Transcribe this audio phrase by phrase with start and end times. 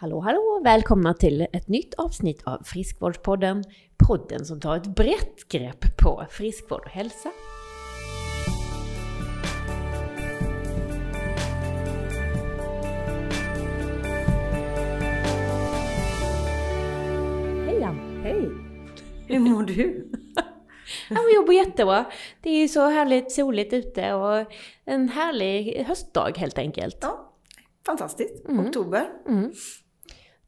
[0.00, 0.60] Hallå hallå!
[0.64, 3.64] Välkomna till ett nytt avsnitt av Friskvårdspodden.
[4.06, 7.30] Podden som tar ett brett grepp på friskvård och hälsa.
[17.66, 18.20] Hej Ann!
[18.22, 18.50] Hej!
[19.26, 20.10] Hur mår du?
[21.10, 22.04] Ja, men jag mår jättebra.
[22.42, 24.52] Det är ju så härligt soligt ute och
[24.84, 26.98] en härlig höstdag helt enkelt.
[27.00, 27.32] Ja,
[27.86, 28.48] fantastiskt.
[28.48, 28.66] Mm.
[28.66, 29.06] Oktober.
[29.28, 29.52] Mm.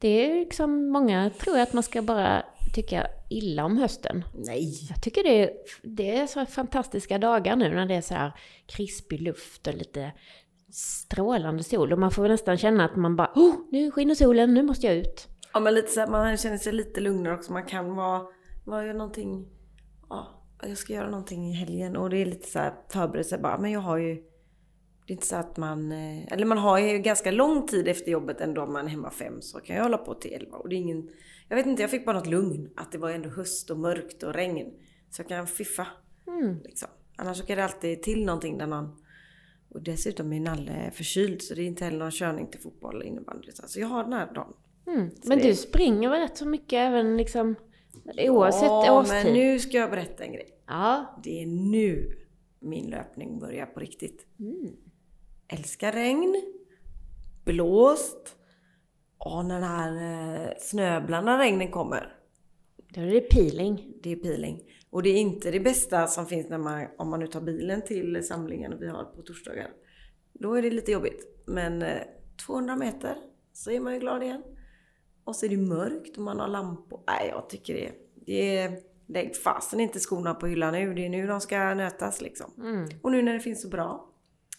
[0.01, 4.23] Det är liksom, många tror att man ska bara tycka illa om hösten.
[4.33, 4.87] Nej!
[4.89, 5.51] Jag tycker det är,
[5.83, 8.31] det är så fantastiska dagar nu när det är så här
[8.65, 10.11] krispig luft och lite
[10.71, 11.93] strålande sol.
[11.93, 14.95] Och man får nästan känna att man bara, oh, nu skiner solen, nu måste jag
[14.95, 15.27] ut.
[15.53, 17.53] Ja, men lite så här, man känner sig lite lugnare också.
[17.53, 18.21] Man kan vara,
[18.65, 19.47] vara någonting,
[20.09, 20.27] ja,
[20.63, 21.97] jag ska göra någonting i helgen.
[21.97, 24.23] Och det är lite så här förberedelse bara, men jag har ju
[25.11, 25.91] det är inte så att man...
[25.91, 29.11] Eh, eller man har ju ganska lång tid efter jobbet ändå om man är hemma
[29.11, 30.57] fem så kan jag hålla på till elva.
[30.57, 31.09] Och det är ingen...
[31.47, 32.69] Jag vet inte, jag fick bara något lugn.
[32.75, 34.73] Att det var ändå höst och mörkt och regn.
[35.09, 35.87] Så jag kan fiffa.
[36.27, 36.57] Mm.
[36.63, 36.87] Liksom.
[37.15, 38.97] Annars så kan det alltid till någonting där man...
[39.69, 43.05] Och dessutom är Nalle förkyld så det är inte heller någon körning till fotboll eller
[43.05, 43.51] innebandy.
[43.53, 44.53] Så jag har den här dagen.
[44.87, 45.09] Mm.
[45.25, 45.47] Men det...
[45.47, 47.55] du springer väl rätt så mycket även liksom
[48.17, 49.17] oavsett ja, årstid?
[49.17, 50.47] Ja, men nu ska jag berätta en grej.
[50.67, 51.19] Ja.
[51.23, 52.17] Det är nu
[52.59, 54.25] min löpning börjar på riktigt.
[54.39, 54.75] Mm
[55.51, 56.35] älskar regn,
[57.45, 58.35] blåst
[59.17, 62.15] och när den här eh, snöblandade regnen kommer.
[62.93, 63.93] Då är det peeling.
[64.03, 64.61] Det är peeling.
[64.89, 67.81] Och det är inte det bästa som finns när man, om man nu tar bilen
[67.81, 69.69] till samlingen vi har på torsdagar.
[70.33, 71.43] Då är det lite jobbigt.
[71.45, 71.83] Men
[72.45, 73.15] 200 eh, meter
[73.53, 74.43] så är man ju glad igen.
[75.23, 77.03] Och så är det mörkt och man har lampor.
[77.07, 77.91] Nej, jag tycker det.
[78.25, 78.91] Det är...
[79.07, 80.93] Lägg fasen inte skorna på hyllan nu.
[80.93, 82.53] Det är nu de ska nötas liksom.
[82.57, 82.89] Mm.
[83.01, 84.09] Och nu när det finns så bra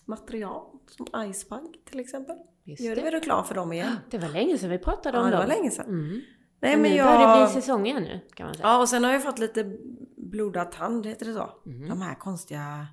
[0.04, 2.36] material som Icebug till exempel.
[2.64, 3.96] Just Gör det väl reklam för dem igen?
[4.10, 5.40] Det var länge sedan vi pratade om ja, dem.
[5.40, 5.86] det var länge sedan.
[5.86, 6.20] Mm.
[6.60, 7.06] Nej, men, men jag...
[7.06, 8.66] börjar det bli säsong igen nu kan man säga.
[8.68, 9.76] Ja, och sen har jag fått lite
[10.16, 11.50] blodad tand, heter det så?
[11.66, 11.88] Mm.
[11.88, 12.86] De här konstiga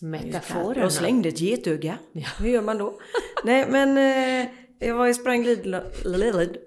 [0.00, 0.80] metaforerna.
[0.80, 1.98] Jag slängde ett getöga.
[2.12, 2.28] Ja.
[2.38, 2.98] Hur gör man då?
[3.44, 5.44] Nej, men eh, jag var ju sprang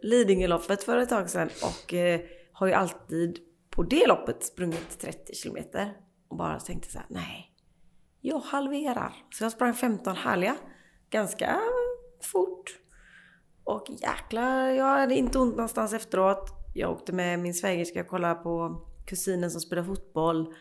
[0.02, 2.22] Lidingöloppet för ett tag sedan och eh,
[2.52, 3.38] har ju alltid
[3.70, 5.94] på det loppet sprungit 30 kilometer
[6.28, 7.49] och bara tänkte så här, nej,
[8.22, 9.14] jag halverar.
[9.34, 10.56] Så jag sprang 15 härliga.
[11.10, 11.60] Ganska
[12.32, 12.80] fort.
[13.64, 16.50] Och jäklar, jag hade inte ont någonstans efteråt.
[16.76, 20.54] Jag åkte med min svägerska och kollade på kusinen som spelar fotboll.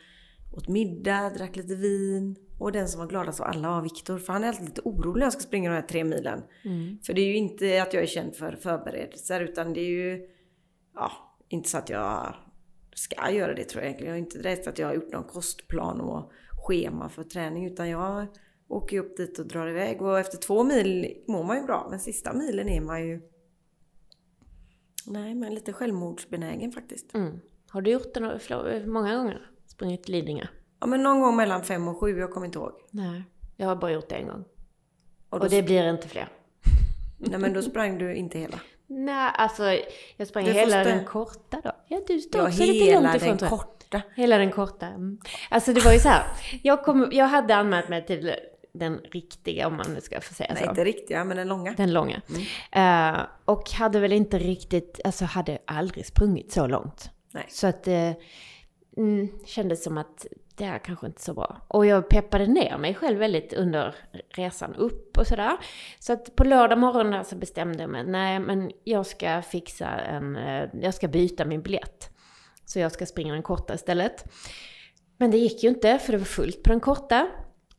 [0.57, 2.37] Åt middag, drack lite vin.
[2.59, 4.19] Och den som var gladast av alla var Viktor.
[4.19, 6.43] För han är alltid lite orolig när jag ska springa de här tre milen.
[6.65, 6.99] Mm.
[7.07, 10.29] För det är ju inte att jag är känd för förberedelser utan det är ju...
[10.95, 11.13] Ja,
[11.49, 12.35] inte så att jag
[12.95, 14.11] ska göra det tror jag egentligen.
[14.11, 16.33] Jag är inte direkt att jag har gjort någon kostplan och
[16.67, 18.27] schema för träning utan jag
[18.69, 21.87] åker ju upp dit och drar iväg och efter två mil mår man ju bra
[21.91, 23.21] men sista milen är man ju
[25.07, 27.15] Nej, men lite självmordsbenägen faktiskt.
[27.15, 27.41] Mm.
[27.69, 29.51] Har du gjort det många gånger?
[29.67, 30.47] Sprungit Lidingö?
[30.81, 32.73] Ja, men någon gång mellan fem och sju, jag kommer inte ihåg.
[32.91, 33.23] Nej,
[33.57, 34.45] jag har bara gjort det en gång.
[35.29, 36.29] Och, och det blir inte fler.
[37.19, 38.61] Nej, men då sprang du inte hela.
[38.91, 39.79] Nej, alltså
[40.17, 41.73] jag sprang du hela den korta då.
[41.89, 44.03] Ja, du står också lite långt ifrån den korta.
[44.15, 44.87] Hela den korta.
[44.87, 45.19] Mm.
[45.51, 46.25] Alltså det var ju så här.
[46.63, 48.35] Jag, kom, jag hade anmält mig till
[48.73, 50.65] den riktiga, om man nu ska få säga Nej, så.
[50.65, 51.73] Nej, inte riktiga, men den långa.
[51.77, 52.21] Den långa.
[52.75, 53.15] Mm.
[53.15, 57.11] Uh, och hade väl inte riktigt, alltså hade aldrig sprungit så långt.
[57.33, 57.47] Nej.
[57.49, 58.13] Så att uh,
[58.97, 60.27] mm, kändes som att
[60.59, 61.61] det här kanske inte så bra.
[61.69, 63.95] Och jag peppade ner mig själv väldigt under
[64.29, 65.57] resan upp och sådär.
[65.99, 70.37] Så att på lördag morgon så bestämde jag mig, nej men jag ska fixa en,
[70.37, 72.11] eh, jag ska byta min biljett.
[72.65, 74.25] Så jag ska springa den korta istället.
[75.17, 77.29] Men det gick ju inte för det var fullt på den korta.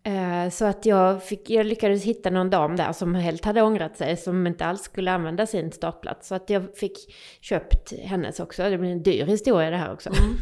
[0.03, 3.97] Eh, så att jag, fick, jag lyckades hitta någon dam där som helt hade ångrat
[3.97, 6.27] sig, som inte alls skulle använda sin startplats.
[6.27, 8.69] Så att jag fick köpt hennes också.
[8.69, 10.09] Det blir en dyr historia det här också.
[10.09, 10.35] Mm.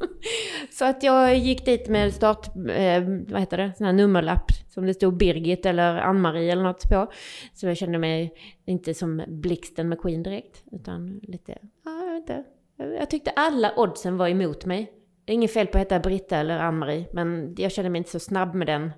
[0.70, 4.86] så att jag gick dit med start, eh, vad heter det, sån här nummerlapp som
[4.86, 7.12] det stod Birgit eller Ann-Marie eller något på.
[7.54, 12.44] Så jag kände mig inte som Blixten McQueen direkt, utan lite, ja, jag vet inte,
[12.76, 14.92] jag tyckte alla oddsen var emot mig.
[15.24, 18.10] Det är inget fel på att heta Britta eller Ann-Marie, men jag kände mig inte
[18.10, 18.90] så snabb med den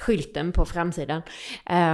[0.00, 1.22] skylten på framsidan.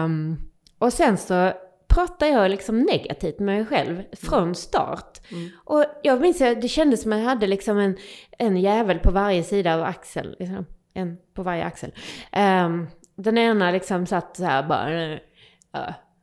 [0.05, 0.37] Um,
[0.79, 1.53] och sen så
[1.95, 5.21] pratade jag liksom negativt med mig själv från start.
[5.31, 5.51] Mm.
[5.65, 7.97] Och jag minns att det kändes som att jag hade liksom en,
[8.39, 10.35] en jävel på varje sida av axeln.
[10.39, 10.67] Liksom.
[10.95, 11.95] En på varje axel.
[12.37, 15.19] Um, den ena liksom satt så här bara,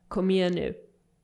[0.08, 0.74] kom igen nu,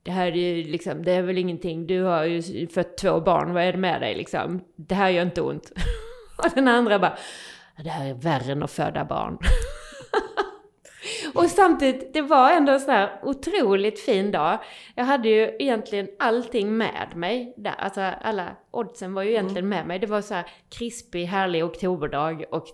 [0.03, 3.63] det här är liksom, det är väl ingenting, du har ju fött två barn, vad
[3.63, 4.61] är det med dig liksom?
[4.75, 5.71] Det här gör inte ont.
[6.37, 7.17] Och den andra bara,
[7.83, 9.37] det här är värre än att föda barn.
[11.33, 14.59] Och samtidigt, det var ändå en sån här otroligt fin dag.
[14.95, 17.75] Jag hade ju egentligen allting med mig där.
[17.77, 19.69] Alltså alla oddsen var ju egentligen Mm.
[19.77, 19.99] med mig.
[19.99, 22.67] Det var så här krispig, härlig oktoberdag och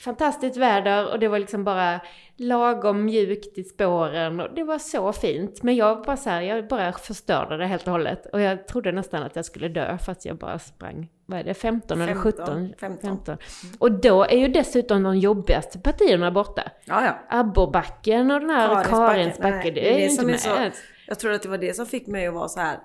[0.00, 2.00] fantastiskt väder och det var liksom bara
[2.36, 5.62] lagom mjukt i spåren och det var så fint.
[5.62, 8.26] Men jag bara så här, jag bara förstörde det helt och hållet.
[8.32, 11.54] Och jag trodde nästan att jag skulle dö fast jag bara sprang, vad är det,
[11.54, 12.72] 15 eller 17?
[12.80, 13.36] 15.
[13.78, 16.62] Och då är ju dessutom de jobbigaste partierna borta.
[16.84, 17.18] Ja, ja.
[17.38, 18.84] Abborrbacken och den här.
[18.84, 20.40] Karinsbacke, Nej, det är inte som är med.
[20.40, 22.78] så- Jag tror att det var det som fick mig att vara så här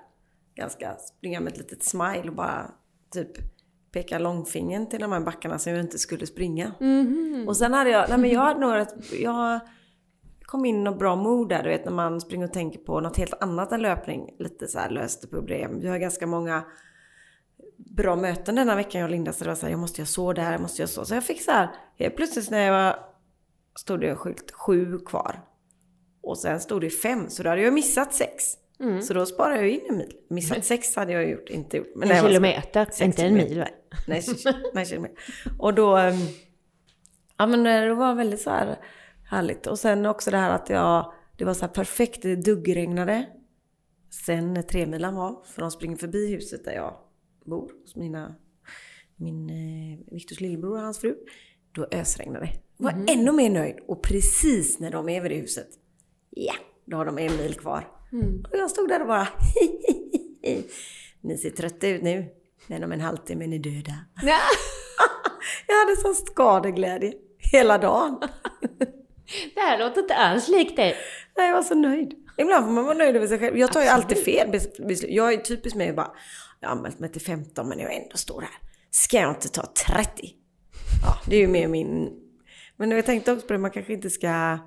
[0.54, 2.70] ganska springa med ett litet smile och bara
[3.14, 3.28] typ
[3.92, 6.72] peka långfingern till de här backarna som jag inte skulle springa.
[6.80, 7.44] Mhm.
[7.48, 9.60] Och sen hade jag, nej men jag hade nog rätt, jag
[10.42, 13.00] kom in i något bra mood där, du vet när man springer och tänker på
[13.00, 14.30] något helt annat än löpning.
[14.38, 15.80] Lite så här löste problem.
[15.80, 16.64] Vi har ganska många
[17.76, 20.06] bra möten denna veckan jag och Linda så det var så här, jag måste göra
[20.06, 21.04] så där, jag måste göra så.
[21.04, 21.68] Så jag fick så här,
[21.98, 22.96] helt plötsligt när jag var,
[23.78, 25.40] stod det en skylt sju kvar.
[26.22, 28.44] Och sen stod det fem, så då hade jag missat sex.
[28.80, 29.02] Mm.
[29.02, 30.16] Så då sparade jag in en mil.
[30.30, 31.92] Missat sex hade jag gjort, inte gjort.
[31.96, 33.68] Men En kilometer, inte en mil va?
[34.06, 34.22] Nej,
[34.74, 35.18] nej kilometer.
[35.58, 36.16] Och då, ehm,
[37.38, 38.78] ja men eh, det var väldigt så här
[39.30, 39.66] härligt.
[39.66, 43.26] Och sen också det här att jag, det var så här perfekt, det duggregnade.
[44.26, 46.96] Sen när tremilan var, för de springer förbi huset där jag
[47.44, 48.34] bor, hos mina,
[49.16, 51.16] min eh, Viktors lillebror och hans fru.
[51.72, 52.52] Då ösregnade det.
[52.76, 53.76] Jag var ännu mer nöjd.
[53.86, 55.68] Och precis när de är vid det huset,
[56.30, 56.54] ja,
[56.84, 57.88] då har de en mil kvar.
[58.50, 59.28] Och jag stod där och bara
[61.20, 62.26] Ni ser trötta ut nu.
[62.66, 63.94] Men om en halvtimme är ni döda.
[64.22, 64.38] Ja.
[65.66, 67.12] Jag hade sån skadeglädje
[67.52, 68.18] hela dagen.
[69.54, 70.96] Det här låter inte alls likt dig.
[71.36, 72.14] Nej, Jag var så nöjd.
[72.36, 73.58] Ibland får man vara nöjd över sig själv.
[73.58, 75.10] Jag tar ju alltid fel bes- beslut.
[75.12, 76.10] Jag är typiskt mig bara,
[76.60, 78.50] jag har anmält mig till 15 men jag ändå står här.
[78.90, 79.62] Ska jag inte ta
[79.96, 80.10] 30?
[81.02, 82.10] Ja, det är ju mer min...
[82.76, 84.58] Men jag tänkte också på det, man kanske inte ska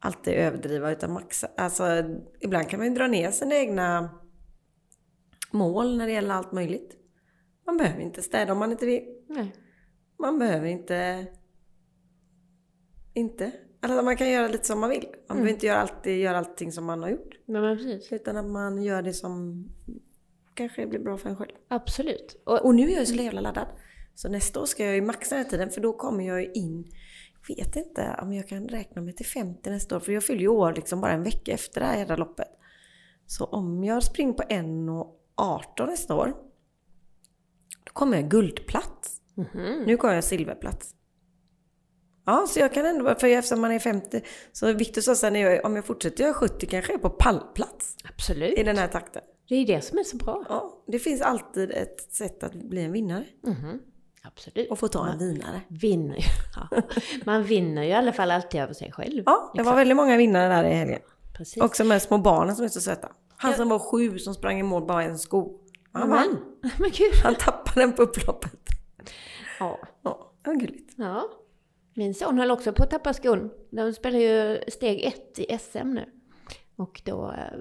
[0.00, 1.48] alltid överdriva utan maxa.
[1.56, 1.84] Alltså,
[2.40, 4.10] ibland kan man ju dra ner sina egna
[5.52, 6.96] mål när det gäller allt möjligt.
[7.66, 9.02] Man behöver inte städa om man inte vill.
[9.28, 9.52] Nej.
[10.18, 11.26] Man behöver inte...
[13.14, 13.52] Inte.
[13.80, 15.06] Alltså man kan göra lite som man vill.
[15.28, 17.38] Man behöver inte göra, alltid göra allting som man har gjort.
[17.46, 18.12] Men, men precis.
[18.12, 19.64] Utan att man gör det som
[20.54, 21.52] kanske blir bra för en själv.
[21.68, 22.42] Absolut.
[22.46, 23.66] Och, Och nu är jag så jävla laddad.
[24.14, 26.52] Så nästa år ska jag ju maxa den här tiden för då kommer jag ju
[26.52, 26.84] in...
[27.48, 30.00] Jag vet inte om jag kan räkna mig till 50 nästa år.
[30.00, 32.48] För jag fyller ju år liksom bara en vecka efter det här jävla loppet.
[33.26, 34.42] Så om jag springer på
[35.36, 36.34] 1,18 nästa år.
[37.84, 39.20] Då kommer jag guldplats.
[39.34, 39.82] Mhm.
[39.86, 40.94] Nu kommer jag silverplats.
[42.26, 44.20] Ja, så jag kan ändå, för eftersom man är 50,
[44.52, 48.58] så Victor sa sen, om jag fortsätter göra 70 kanske jag är på pallplats Absolut.
[48.58, 49.22] i den här takten.
[49.48, 50.44] Det är det som är så bra.
[50.48, 53.80] Ja, det finns alltid ett sätt att bli en vinnare Mhm.
[54.24, 54.70] Absolut.
[54.70, 55.60] och få ta en vinare.
[55.68, 56.18] Vinner.
[56.70, 56.82] Ja.
[57.26, 59.22] Man vinner ju i alla fall alltid över sig själv.
[59.26, 61.00] Ja, det var väldigt många vinnare där i helgen.
[61.36, 61.62] Precis.
[61.62, 63.08] Också med små barnen som är så söta.
[63.42, 65.58] Han som var sju som sprang i mål bara en sko.
[65.92, 66.38] Han vann.
[66.78, 67.14] Men gud.
[67.22, 68.60] Han tappade den på upploppet.
[69.58, 69.78] Ja.
[70.02, 70.94] Ja, var gulligt.
[70.96, 71.28] ja.
[71.94, 73.50] Min son höll också på att tappa skon.
[73.70, 76.04] De spelar ju steg ett i SM nu.
[76.76, 77.58] Och då eh,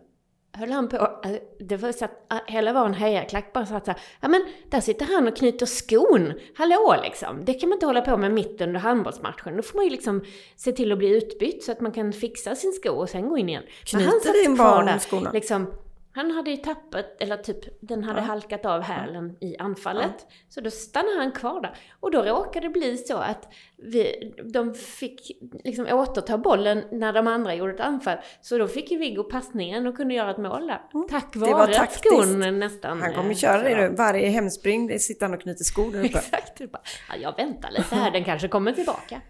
[0.53, 3.86] höll han på, eh, det var så att eh, hela en hejarklack bara så att
[3.86, 6.33] så här, ja men där sitter han och knyter skon.
[6.57, 7.45] Hallå liksom.
[7.45, 9.56] Det kan man inte hålla på med mitt under handbollsmatchen.
[9.56, 10.24] Då får man ju liksom
[10.56, 13.38] se till att bli utbytt så att man kan fixa sin sko och sen gå
[13.38, 13.63] in igen.
[13.94, 15.31] Men han Knyter satt din kvar barn där, skorna?
[15.31, 15.68] Liksom,
[16.13, 20.27] han hade ju tappat, eller typ, den hade halkat av hälen i anfallet.
[20.50, 21.75] Så då stannade han kvar där.
[22.00, 25.32] Och då råkade det bli så att vi, de fick
[25.63, 28.18] liksom återta bollen när de andra gjorde ett anfall.
[28.41, 30.82] Så då fick ju Viggo passningen och kunde göra ett mål där.
[31.10, 31.50] Tack Mm.
[31.50, 32.06] var vare att taktiskt.
[32.08, 33.01] skon nästan...
[33.01, 33.96] Han kommer eh, köra det nu.
[33.96, 36.08] Varje hemspring sitter han och knyter skor där uppe.
[36.18, 36.58] Exakt.
[36.58, 39.22] Det är bara, Ja, jag väntar lite här, den kanske kommer tillbaka.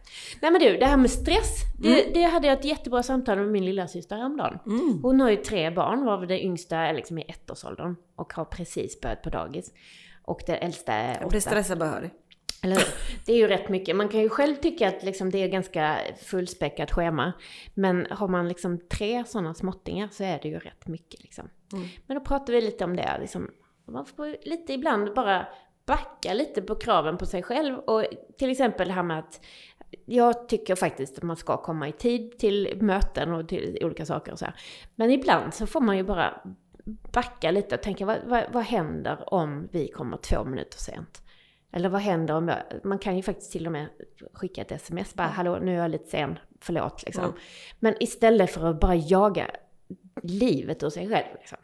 [0.41, 1.55] Nej men du, det här med stress.
[1.81, 2.13] Det, Mm.
[2.13, 4.59] det hade jag ett jättebra samtal med min lilla syster häromdagen.
[5.03, 9.01] Hon har ju tre barn, varav det yngsta är liksom i ettårsåldern och har precis
[9.01, 9.73] börjat på dagis.
[10.23, 11.49] Och det äldsta är Jag blir åtta.
[11.49, 12.09] stressad det.
[12.63, 12.83] Eller?
[13.25, 13.95] Det är ju rätt mycket.
[13.95, 17.33] Man kan ju själv tycka att liksom det är ganska fullspäckat schema.
[17.73, 21.49] Men har man liksom tre sådana småttingar så är det ju rätt mycket liksom.
[21.73, 21.87] Mm.
[22.07, 23.17] Men då pratar vi lite om det.
[23.19, 23.51] Liksom,
[23.87, 25.47] man får lite ibland bara
[25.85, 27.77] backa lite på kraven på sig själv.
[27.77, 28.05] Och
[28.37, 29.41] till exempel det här med att
[30.05, 34.31] jag tycker faktiskt att man ska komma i tid till möten och till olika saker
[34.31, 34.55] och så här.
[34.95, 36.41] Men ibland så får man ju bara
[37.13, 41.21] backa lite och tänka vad, vad, vad händer om vi kommer två minuter sent?
[41.71, 43.87] Eller vad händer om jag, man kan ju faktiskt till och med
[44.33, 47.23] skicka ett sms, bara hallå nu är jag lite sen, förlåt liksom.
[47.23, 47.35] Mm.
[47.79, 49.51] Men istället för att bara jaga
[50.23, 51.57] livet ur sig själv liksom.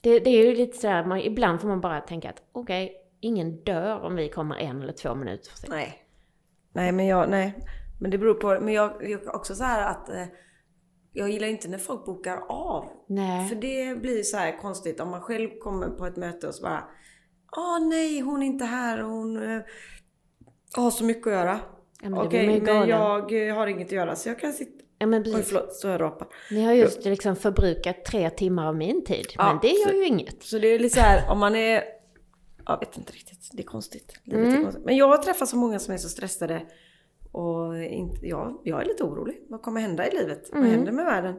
[0.00, 3.56] Det, det är ju lite sådär, man, ibland får man bara tänka att okej, ingen
[3.56, 5.70] dör om vi kommer en eller två minuter för sent.
[5.70, 6.04] Nej.
[6.74, 7.54] Nej, men jag, nej.
[8.00, 10.24] Men det beror på, men jag, jag också så här att eh,
[11.12, 12.84] jag gillar inte när folk bokar av.
[13.08, 13.48] Nej.
[13.48, 16.62] För det blir så här konstigt om man själv kommer på ett möte och så
[16.62, 16.84] bara
[17.56, 19.62] Åh nej, hon är inte här hon eh,
[20.76, 21.60] har så mycket att göra.
[22.02, 22.88] Ja, men Okej, men galen.
[22.88, 24.84] jag eh, har inget att göra så jag kan sitta...
[24.98, 26.28] Ja men Oj förlåt, så jag rapar.
[26.50, 29.26] Ni har just liksom förbrukat tre timmar av min tid.
[29.38, 30.42] Ja, men det gör så- ju inget.
[30.42, 31.82] Så det är lite så här, om man är...
[32.66, 34.12] Jag vet inte riktigt, det är konstigt.
[34.24, 34.62] Är lite Mm.
[34.62, 34.84] konstigt.
[34.84, 36.62] Men jag har träffat så många som är så stressade
[37.32, 39.42] och inte, ja, jag är lite orolig.
[39.48, 40.52] Vad kommer hända i livet?
[40.52, 40.62] Mm.
[40.62, 41.34] Vad händer med världen?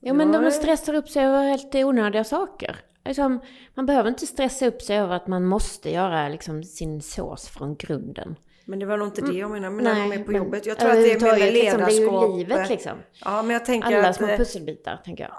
[0.00, 2.76] Ja men de stressar upp sig över helt onödiga saker.
[3.04, 3.40] Liksom,
[3.74, 7.76] man behöver inte stressa upp sig över att man måste göra liksom, sin sås från
[7.76, 8.36] grunden.
[8.64, 10.66] Men det var nog inte det jag menade, men när de är på jobbet.
[10.66, 12.20] Jag tror att det är med överhuvudtaget, liksom, ledarskap.
[12.22, 12.98] Det är ju livet liksom.
[13.24, 14.16] Ja, men jag tänker Alla att...
[14.16, 15.32] små eh, pusselbitar, tänker jag.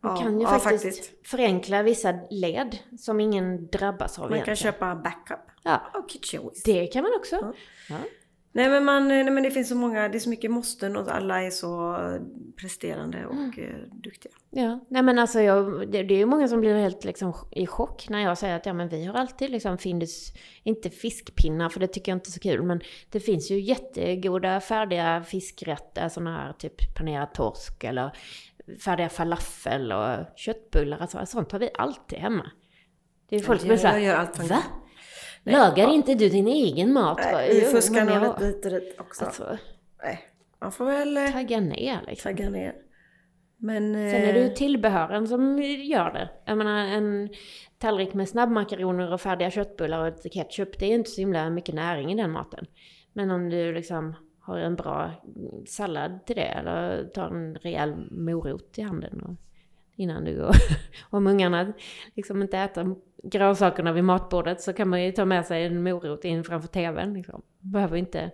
[0.00, 4.36] Man ja, kan ju ja, faktiskt, förenkla vissa led som ingen drabbas av Man kan
[4.36, 4.56] egentligen.
[4.72, 5.40] köpa backup.
[5.62, 6.14] Ja, Och
[6.52, 6.64] whisk.
[6.64, 7.36] det kan man också.
[7.36, 7.52] Ja.
[7.88, 7.96] Ja.
[8.52, 11.08] Nej men, man, nej men det finns så många, det är så mycket måsten och
[11.14, 11.96] alla är så
[12.56, 13.50] presterande och Mm.
[13.58, 14.32] eh, duktiga.
[14.50, 17.66] Ja, nej men alltså jag, det, det är ju många som blir helt liksom i
[17.66, 21.80] chock när jag säger att ja men vi har alltid liksom Findus, inte fiskpinnar för
[21.80, 26.36] det tycker jag inte är så kul, men det finns ju jättegoda färdiga fiskrätter, sådana
[26.36, 28.10] här typ panerad torsk eller
[28.80, 32.50] färdiga falafel och köttbullar, alltså sånt har vi alltid hemma.
[33.28, 34.62] Det är folk som är såhär, va?
[35.42, 35.92] Nej, Lagar ja.
[35.94, 37.20] inte du din egen mat?
[37.32, 39.24] Nej, vi fuskar nog lite hit och dit också.
[39.24, 39.58] Alltså,
[40.02, 40.20] Nej,
[40.60, 42.32] man får väl eh, tagga ner liksom.
[42.36, 42.74] tagga ner.
[43.56, 43.92] Men...
[43.92, 46.28] Sen är det ju eh, tillbehören som gör det.
[46.44, 47.28] Jag menar en
[47.78, 51.74] tallrik med snabbmakaroner och färdiga köttbullar och lite ketchup, det är inte så himla mycket
[51.74, 52.66] näring i den maten.
[53.12, 54.14] Men om du liksom
[54.48, 55.10] har en bra
[55.66, 59.34] sallad till det eller tar en rejäl morot i handen och,
[59.96, 60.54] innan du går.
[61.10, 61.72] Om ungarna
[62.14, 66.24] liksom inte äter grönsakerna vid matbordet så kan man ju ta med sig en morot
[66.24, 67.14] in framför tvn.
[67.14, 67.42] Liksom.
[67.60, 68.30] Behöver inte...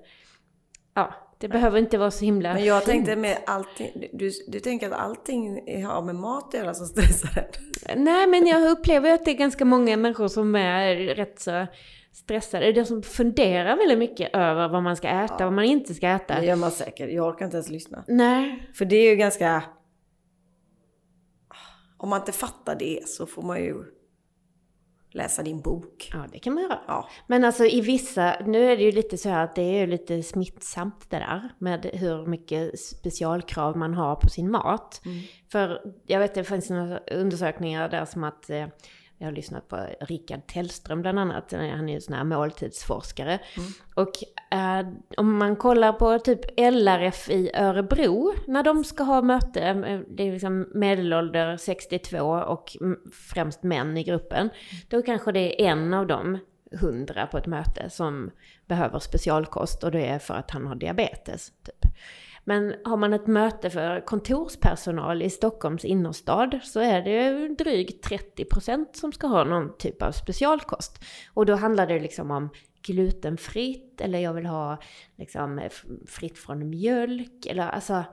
[0.95, 2.91] Ja, det behöver inte vara så himla Men jag fint.
[2.91, 5.55] tänkte med allting, du, du tänker att allting
[5.85, 7.47] har med mat att göra som stressar?
[7.97, 11.67] Nej, men jag upplever att det är ganska många människor som är rätt så
[12.15, 12.65] stressade.
[12.65, 15.95] Det är de som funderar väldigt mycket över vad man ska äta, vad man inte
[15.95, 16.41] ska äta.
[16.41, 18.05] Det gör man säkert, jag orkar inte ens lyssna.
[18.09, 19.63] Nej, För det är ju ganska...
[21.97, 23.85] Om man inte fattar det så får man ju
[25.11, 26.11] läsa din bok.
[26.13, 26.79] ja det kan man göra.
[26.87, 27.09] Ja.
[27.27, 29.87] Men alltså i vissa, nu är det ju lite så här att det är ju
[29.87, 35.01] lite smittsamt det där med hur mycket specialkrav man har på sin mat.
[35.53, 38.67] För jag vet det finns några undersökningar där som att eh,
[39.25, 43.39] jag har lyssnat på Rickard Tellström bland annat, han är ju sån här måltidsforskare.
[43.95, 44.13] Och
[44.59, 50.01] eh, om man kollar på typ LRF i Örebro, när de ska ha möte, eh,
[50.09, 54.51] det är liksom medelålder 62 och mm, främst män i gruppen,
[54.89, 56.39] då kanske det är en av dem,
[56.73, 58.31] 100 på ett möte, som
[58.67, 61.53] behöver specialkost och det är för att han har diabetes.
[61.63, 61.93] Typ.
[62.45, 68.87] Men har man ett möte för kontorspersonal i Stockholms innerstad så är det drygt 30%
[68.93, 71.05] som ska ha någon typ av specialkost.
[71.35, 72.51] Och då handlar det liksom om
[72.83, 74.79] glutenfritt eller jag vill ha
[75.17, 75.69] liksom
[76.07, 78.05] fritt från mjölk eller alltså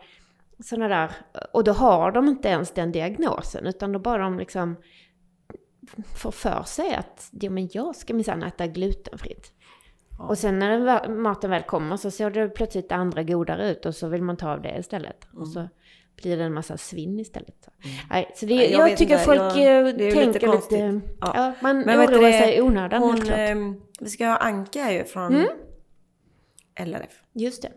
[0.59, 1.11] sådana där.
[1.53, 4.75] Och då har de inte ens den diagnosen utan då bara de liksom
[6.15, 9.53] får för sig att ja, men jag ska minsann äta glutenfritt.
[10.29, 13.95] Och sen när den maten väl kommer så ser det plötsligt andra godare ut och
[13.95, 15.27] så vill man ta av det istället.
[15.33, 15.69] Och så
[16.21, 17.67] blir det en massa svinn istället.
[18.09, 20.45] Nej, så det, jag jag, tycker inte, folk jag- eh, lite tänker lite...
[20.45, 20.79] konstigt.
[21.21, 21.31] ja.
[21.35, 21.53] Ja.
[21.61, 23.39] man Men oroar det, sig i onödan helt Hon, klart.
[23.39, 23.55] eh,
[23.99, 25.47] vi ska ha Anka ju från Mm.
[26.75, 27.23] LRF.
[27.33, 27.71] Just det.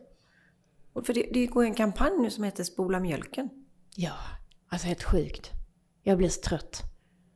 [0.92, 3.50] Och För det, det går en kampanj nu som heter Spola mjölken.
[3.96, 4.12] Ja,
[4.68, 5.50] alltså helt sjukt.
[6.02, 6.82] Jag blir så trött.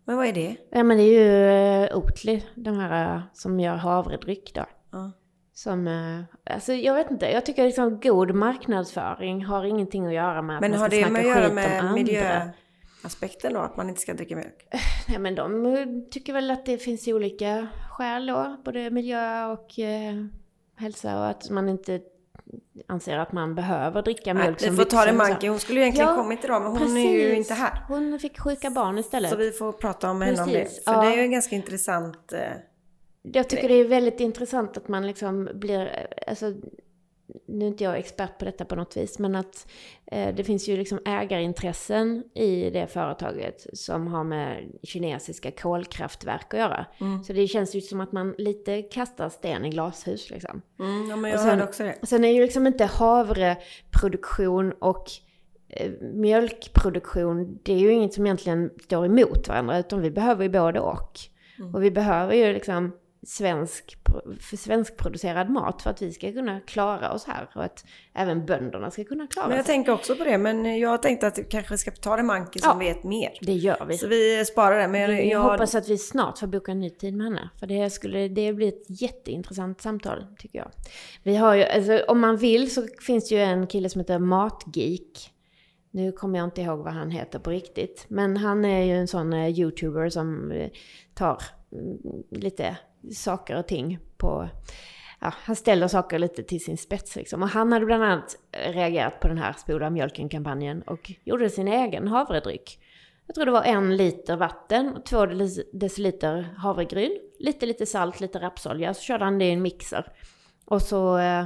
[0.04, 0.56] Men vad är det?
[0.70, 4.64] Ja men det är ju eh, Oatly, de här eh, som gör havredryck då.
[4.90, 5.12] Ja.
[5.54, 10.42] Som, eh, alltså jag vet inte, jag tycker liksom god marknadsföring har ingenting att göra
[10.42, 11.92] med att Men man har ska det snacka med att göra skit om med andra.
[11.92, 13.60] miljöaspekten då?
[13.60, 14.68] Att man inte ska dricka mjölk?
[15.08, 20.24] Nej men de tycker väl att det finns olika skäl då, både miljö och eh,
[20.76, 22.00] hälsa och att man inte
[22.86, 25.12] anser att man behöver dricka Nej, mjölk vi som får ta det.
[25.12, 25.48] Manke.
[25.48, 27.84] Hon skulle ju egentligen Ja, kommit idag men hon är ju inte här.
[27.88, 29.30] Hon fick sjuka barn istället.
[29.30, 30.62] Så vi får prata med henne om det.
[30.62, 31.00] Precis, För ja.
[31.02, 32.32] det är ju en ganska intressant...
[32.32, 32.40] Eh,
[33.22, 36.52] Jag tycker det är väldigt intressant att man liksom blir, alltså,
[37.46, 39.66] nu är inte jag expert på detta på något vis, men att
[40.06, 46.60] eh, det finns ju liksom ägarintressen i det företaget som har med kinesiska kolkraftverk att
[46.60, 46.86] göra.
[47.00, 47.24] Mm.
[47.24, 50.62] Så det känns ju som att man lite kastar sten i glashus liksom.
[50.78, 52.06] mm, ja, men jag Och sen- också det.
[52.06, 55.10] Sen är ju liksom inte havreproduktion och
[55.68, 60.50] eh, mjölkproduktion, det är ju inget som egentligen står emot varandra, utan vi behöver ju
[60.50, 61.18] både och.
[61.58, 61.74] Mm.
[61.74, 63.96] Och vi behöver ju liksom svensk,
[64.40, 67.84] för svenskproducerad mat för att vi ska kunna klara oss här och att
[68.14, 69.74] även bönderna ska kunna klara Men jag sig.
[69.74, 72.58] tänker också på det, men jag tänkte att vi kanske ska ta det med Anki
[72.58, 72.78] som Ja.
[72.78, 73.38] vet mer.
[73.40, 73.98] Det gör vi.
[73.98, 74.88] Så vi sparar det.
[74.88, 77.50] Men jag, Jag jag, hoppas att vi snart får boka en ny tid med henne.
[77.60, 80.70] För det skulle det blir ett jätteintressant samtal, tycker jag.
[81.22, 84.18] Vi har ju, alltså, om man vill så finns det ju en kille som heter
[84.18, 85.30] Matgeek.
[85.90, 88.04] Nu kommer jag inte ihåg vad han heter på riktigt.
[88.08, 90.70] Men han är ju en sån eh, youtuber som eh,
[91.14, 91.42] tar
[92.30, 92.76] lite
[93.14, 94.48] saker och ting på...
[95.20, 97.42] Ja, han ställer saker lite till sin spets liksom.
[97.42, 102.08] Och han hade bland annat reagerat på den här spola mjölken-kampanjen och gjorde sin egen
[102.08, 102.78] havredryck.
[103.26, 108.20] Jag tror det var en liter vatten, och två deci- deciliter havregryn, lite lite salt,
[108.20, 108.94] lite rapsolja.
[108.94, 110.12] Så körde han det i en mixer.
[110.64, 111.44] Och så eh,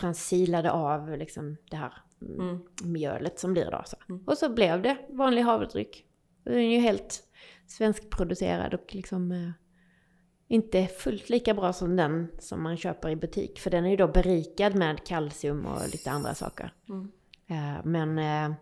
[0.00, 1.92] transilade av liksom det här
[2.22, 2.62] mm, Mm.
[2.84, 3.82] mjölet som blir då.
[3.86, 3.96] Så.
[4.26, 6.04] Och så blev det vanlig havredryck.
[6.44, 7.20] Den är ju helt
[7.68, 9.50] svenskproducerad och liksom eh,
[10.48, 13.60] inte fullt lika bra som den som man köper i butik.
[13.60, 16.72] För den är ju då berikad med kalcium och lite andra saker.
[16.88, 17.12] Mm.
[17.46, 18.56] Eh, men eh,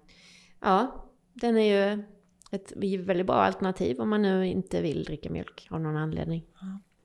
[0.60, 2.04] ja, den är ju
[2.50, 2.72] ett
[3.06, 6.46] väldigt bra alternativ om man nu inte vill dricka mjölk av någon anledning.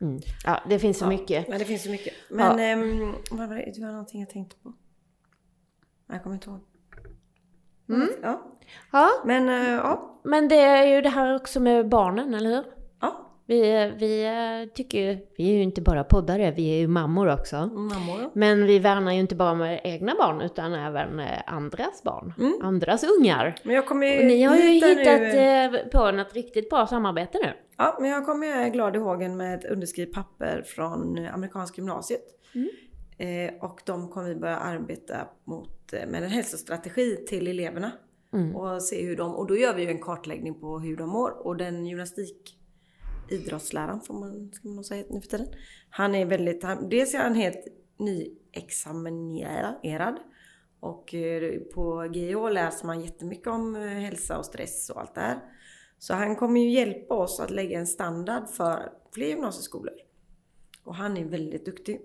[0.01, 0.19] Mm.
[0.45, 1.49] Ja, det finns så mycket.
[1.49, 2.13] Men det finns så mycket.
[2.29, 3.71] Men ehm, vad var det?
[3.75, 4.73] det var någonting jag tänkte på.
[6.07, 6.59] Jag kommer inte ihåg.
[7.89, 8.09] Mm.
[8.21, 8.57] Ja.
[8.91, 10.10] Ja, Men eh, ja.
[10.23, 12.63] Men det är ju det här också med barnen, eller hur?
[13.01, 13.27] ja.
[13.45, 17.33] Vi, vi eh, tycker ju, vi är ju inte bara poddare, vi är ju mammor
[17.33, 17.55] också.
[17.55, 18.29] Mammor.
[18.33, 22.53] Men vi värnar ju inte bara med egna barn utan även eh, andras barn, Mm.
[22.61, 23.55] andras ungar.
[23.63, 25.37] Men jag kommer Och ni har ju hittat nu.
[25.37, 27.53] eh, på något riktigt bra samarbete nu.
[27.77, 32.23] Ja, men jag kommer glad i hågen med ett underskrivet papper från amerikanska gymnasiet.
[32.55, 32.69] Mm.
[33.17, 37.91] Eh, och de kommer vi börja arbeta mot, med en hälsostrategi till eleverna.
[38.33, 38.55] Mm.
[38.55, 41.47] Och se hur de, och då gör vi ju en kartläggning på hur de mår.
[41.47, 42.57] Och den gymnastik
[43.29, 45.47] idrottsläraren får man, ska man nog säga nu för tiden.
[45.89, 50.19] Han är väldigt, han, dels är han helt nyexaminerad.
[50.79, 55.21] Och eh, på GH läser man jättemycket om eh, hälsa och stress och allt det
[55.21, 55.39] här.
[55.97, 59.93] Så han kommer ju hjälpa oss att lägga en standard för fler gymnasieskolor.
[60.83, 62.01] Och han är väldigt duktig.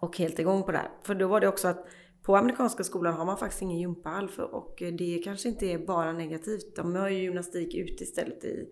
[0.00, 0.90] Och helt igång på det här.
[1.02, 1.86] För då var det också att
[2.28, 4.28] på amerikanska skolan har man faktiskt ingen gympahall.
[4.28, 6.76] För, och det kanske inte är bara negativt.
[6.76, 8.68] De har ju gymnastik ute istället i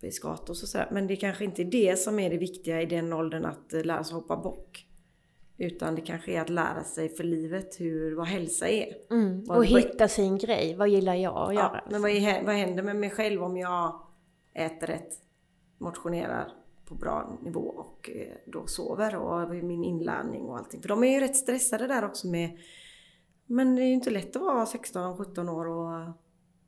[0.00, 0.88] i skatos och sådär.
[0.92, 3.84] Men det kanske inte är det som är det viktiga i den åldern att eh,
[3.84, 4.86] lära sig hoppa bock.
[5.56, 8.94] Utan det kanske är att lära sig för livet hur, vad hälsa är.
[9.10, 9.44] Mm.
[9.44, 11.80] Vad- Och vad- hitta sin grej, vad gillar jag att göra?
[11.84, 14.00] Ja, men vad, är, vad händer med mig själv om jag
[14.54, 15.12] äter rätt,
[15.78, 16.52] motionerar
[16.88, 20.82] på bra nivå och eh, då sover och min inlärning och allting.
[20.82, 22.58] För de är ju rätt stressade där också med
[23.46, 26.12] Men det är ju inte lätt att vara 16-17 år och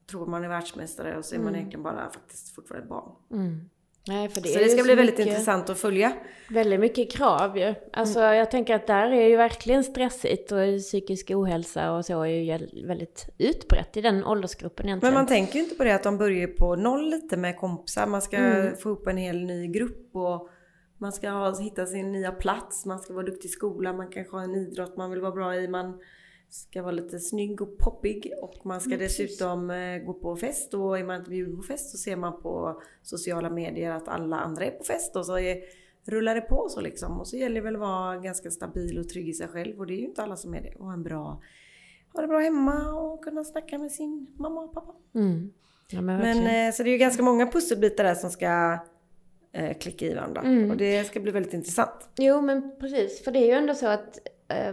[0.06, 3.12] tror man är världsmästare och så är man egentligen bara faktiskt fortfarande barn.
[3.30, 3.70] Mm.
[4.11, 6.12] Nej, för det Så det ska bli väldigt mycket, intressant att följa.
[6.51, 7.75] Väldigt mycket krav ju.
[7.92, 8.37] Alltså Mm.
[8.37, 12.59] jag tänker att där är ju verkligen stressigt och psykisk ohälsa och så är ju
[12.87, 15.14] väldigt utbrett i den åldersgruppen egentligen.
[15.14, 18.07] Men man tänker ju inte på det att de börjar på noll lite med kompisar.
[18.07, 18.77] Man ska Mm.
[18.77, 20.49] få upp en hel ny grupp och
[20.99, 22.87] man ska ha, hitta sin nya plats.
[22.87, 23.96] Man ska vara duktig i skolan.
[23.96, 25.68] Man kanske har en idrott man vill vara bra i.
[25.68, 25.99] Man
[26.50, 29.18] ska vara lite snygg och poppig och man ska Mm, precis.
[29.30, 32.42] dessutom eh, gå på fest och är man inte bjuden på fest så ser man
[32.42, 35.58] på sociala medier att alla andra är på fest och så är,
[36.04, 37.20] rullar det på så liksom.
[37.20, 39.86] Och så gäller det väl att vara ganska stabil och trygg i sig själv och
[39.86, 40.74] det är ju inte alla som är det.
[40.78, 41.40] Och en bra,
[42.12, 44.94] ha det bra hemma och kunna snacka med sin mamma och pappa.
[45.14, 45.50] Mm.
[45.90, 48.78] Ja, men Men eh, så det är ju ganska många pusselbitar där som ska
[49.52, 50.40] eh, klicka i varandra.
[50.40, 50.70] Mm.
[50.70, 52.08] Och det ska bli väldigt intressant.
[52.16, 54.18] Jo men precis, för det är ju ändå så att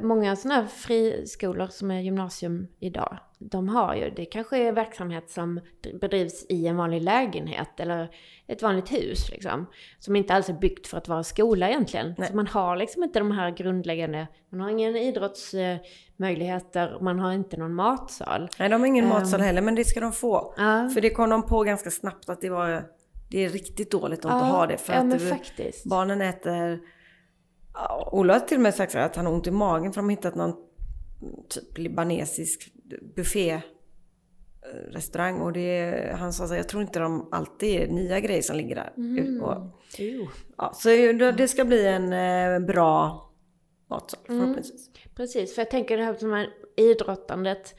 [0.01, 5.29] många sådana här friskolor som är gymnasium idag, de har ju, det kanske är verksamhet
[5.29, 5.59] som
[6.01, 8.09] bedrivs i en vanlig lägenhet eller
[8.47, 9.65] ett vanligt hus liksom.
[9.99, 12.15] Som inte alls är byggt för att vara skola egentligen.
[12.17, 12.27] Nej.
[12.27, 17.57] Så man har liksom inte de här grundläggande, man har ingen idrottsmöjligheter, man har inte
[17.57, 18.49] någon matsal.
[18.59, 19.09] Nej, de har ingen Ehm.
[19.09, 20.53] matsal heller, men det ska de få.
[20.57, 22.83] Ja, För det kom de på ganska snabbt att det var
[23.29, 24.77] det är riktigt dåligt att inte ja, ha det.
[24.77, 25.85] För ja att faktiskt.
[25.85, 26.79] barnen äter...
[28.11, 30.15] Ola har till och med sagt att han har ont i magen för de har
[30.15, 30.55] hittat någon
[31.49, 32.71] typ libanesisk
[33.15, 33.61] buffé
[34.91, 38.41] restaurang och det, han sa så här, jag tror inte de alltid är nya grejer
[38.41, 38.93] som ligger där.
[38.97, 39.41] Mm.
[39.41, 39.71] Och,
[40.57, 40.89] ja, så
[41.37, 43.23] det ska bli en eh, bra
[43.89, 44.41] matsal Mm.
[44.41, 44.89] förhoppningsvis.
[45.15, 47.75] Precis, för jag tänker det här är idrottandet.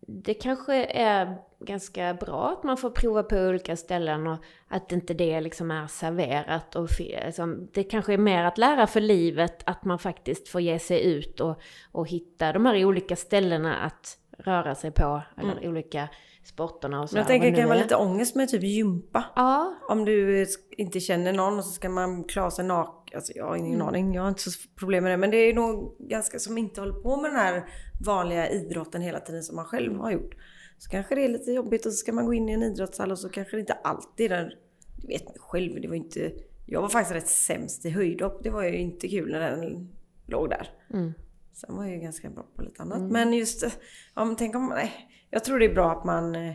[0.00, 5.14] Det kanske är ganska bra att man får prova på olika ställen och att inte
[5.14, 6.76] det liksom är serverat.
[6.76, 10.78] Och liksom, det kanske är mer att lära för livet att man faktiskt får ge
[10.78, 11.60] sig ut och,
[11.92, 15.22] och hitta de här olika ställena att röra sig på.
[15.40, 16.08] Eller olika
[16.44, 17.14] sporterna och så.
[17.14, 19.24] Men jag tänker det kan vara lite ångest med typ gympa.
[19.36, 23.16] Ja, Om du inte känner någon och så ska man klara sig naken.
[23.16, 23.88] Alltså jag har ingen Mm.
[23.88, 25.16] aning, jag har inte så problem med det.
[25.16, 27.64] Men det är nog ganska som inte håller på med den här
[28.06, 30.34] vanliga idrotten hela tiden som man själv har gjort.
[30.78, 33.10] Så kanske det är lite jobbigt och så ska man gå in i en idrottshall
[33.10, 34.58] och så kanske det inte alltid är
[35.02, 36.32] Du vet mig själv, det var inte...
[36.66, 38.42] Jag var faktiskt rätt sämst i höjdhopp.
[38.42, 39.88] Det var ju inte kul när den
[40.26, 40.70] låg där.
[40.94, 41.12] Mm.
[41.52, 43.12] Sen var jag ju ganska bra på lite annat.
[43.12, 43.64] Men just,
[44.14, 44.92] ja men tänk om, nej.
[45.30, 46.54] Jag tror det är bra att man eh,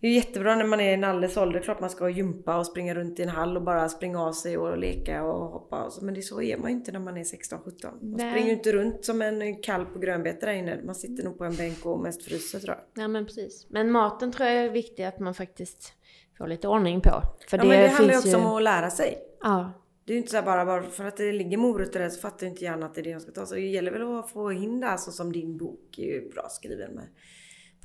[0.00, 1.60] det är jättebra när man är i en alldeles ålder.
[1.60, 4.58] Klart man ska gympa och springa runt i en hall och bara springa av sig
[4.58, 5.84] och leka och hoppa.
[5.84, 6.04] Och så.
[6.04, 7.60] Men det är så är man ju inte när man är 16-17.
[7.82, 8.30] Man Nej.
[8.32, 10.80] springer ju inte runt som en kalv på grönbete där inne.
[10.84, 13.02] Man sitter nog på en bänk och mest fryser tror jag.
[13.04, 13.66] ja men precis.
[13.70, 15.92] Men maten tror jag är viktig att man faktiskt
[16.38, 17.22] får lite ordning på.
[17.48, 19.18] För Ja, men det handlar ju också om att lära sig.
[19.42, 19.72] Ja,
[20.04, 22.46] Det är ju inte så bara, bara för att det ligger morötter där så fattar
[22.46, 23.46] ju inte hjärnan att det är det jag ska ta.
[23.46, 26.30] Så det gäller väl att få in det här så som din bok är ju
[26.30, 27.04] bra skriven med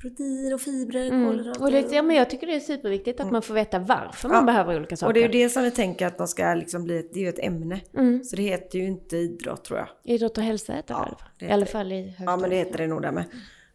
[0.08, 1.60] protein och fibrer, kolhydrater.
[1.60, 1.62] Mm.
[1.62, 4.46] och lite, ja, men jag tycker det är superviktigt att man får veta varför man
[4.46, 5.08] behöver olika saker.
[5.08, 7.18] Och det är ju det som vi tänker att de ska liksom bli, ett, det
[7.18, 7.80] är ju ett ämne.
[7.96, 8.24] Mm.
[8.24, 9.88] Så det heter ju inte idrott tror jag.
[10.04, 11.16] Idrott och hälsa heter det fall.
[11.38, 12.26] det I alla fall i högstadiet.
[12.30, 13.24] Ja men det heter det nog där med.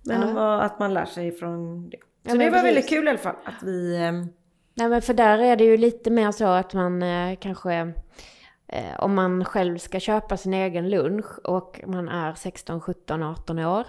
[0.04, 0.62] Men Ja.
[0.62, 1.98] att man lär sig från det.
[1.98, 2.64] Så Ja, det var precis.
[2.66, 3.98] väldigt kul i alla fall att vi...
[3.98, 4.28] ehm,
[4.74, 7.74] Nej men för där är det ju lite mer så att man eh, kanske
[8.68, 13.60] eh, om man själv ska köpa sin egen lunch och man är 16, 17, 18
[13.60, 13.86] år.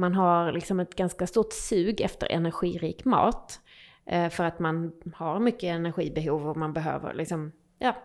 [0.00, 3.60] Man har liksom ett ganska stort sug efter energirik mat.
[4.06, 7.96] Eh, för att man har mycket energibehov och man behöver liksom, ja,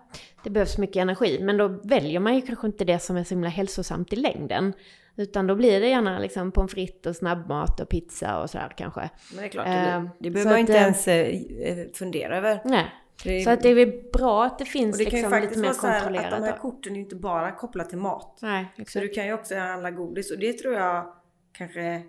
[0.43, 1.39] det behövs mycket energi.
[1.41, 4.73] Men då väljer man ju kanske inte det som är så himla hälsosamt i längden.
[5.15, 9.09] Utan då blir det gärna liksom pommes frites och snabbmat och pizza och sådär kanske.
[9.33, 12.37] Men det är klart, det, Eh, blir, det så behöver man inte eh, ens fundera
[12.37, 12.61] över.
[12.65, 12.85] Nej.
[13.25, 15.31] Är- Så att det är väl bra att det finns och det kan ju liksom
[15.41, 16.39] lite faktiskt mer vara så här att kontrollerat.
[16.41, 18.39] de här korten är ju inte bara kopplat till mat.
[18.41, 19.01] Nej, Så exakt.
[19.03, 21.13] du kan ju också handla godis och det tror jag
[21.57, 22.03] kanske...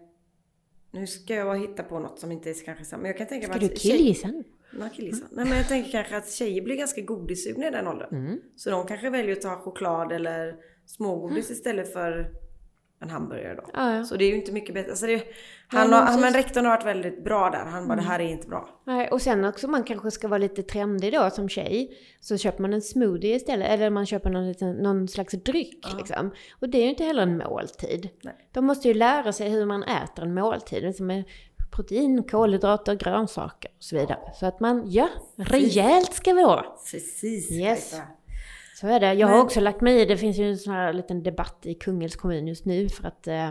[0.91, 3.03] Nu ska jag hitta på något som inte är kanske samma.
[3.03, 4.45] Men jag kan tänka Ska mig du killgissa nu?
[4.81, 5.27] Ja, killgissa.
[5.31, 8.27] Nej men jag tänker kanske att tjejer blir ganska godissugna i den åldern.
[8.27, 8.41] Mm.
[8.57, 10.57] Så de kanske väljer att ta choklad eller
[10.87, 12.31] smågodis istället för
[13.01, 13.63] en hamburgare då.
[13.75, 14.05] Ja, ja.
[14.05, 14.91] Så det är ju inte mycket bättre.
[14.91, 15.23] Alltså det,
[15.69, 17.65] han, har, men rektorn har varit väldigt bra där.
[17.65, 18.69] Han bara, det här är inte bra.
[18.85, 21.97] Nej, och sen också man kanske ska vara lite trendig då som tjej.
[22.21, 26.31] Så köper man en smoothie istället, eller man köper någon, liten, någon slags dryck liksom.
[26.61, 28.09] Och det är ju inte heller en måltid.
[28.23, 28.49] Nej.
[28.53, 30.83] De måste ju lära sig hur man äter en måltid.
[30.83, 31.25] Liksom med
[31.71, 34.33] protein, kolhydrater, grönsaker och så vidare.
[34.35, 36.63] Så att man, ja, rejält ska vi vara.
[36.93, 37.53] Precis.
[37.53, 37.95] Yes.
[38.81, 39.15] Så är det.
[39.15, 41.67] Jag har Men- också lagt mig i, det finns ju en sån här liten debatt
[41.67, 43.51] i Kungälvs kommun just nu för att eh,